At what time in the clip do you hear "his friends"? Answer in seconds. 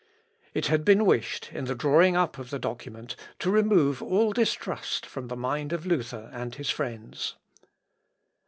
6.55-7.35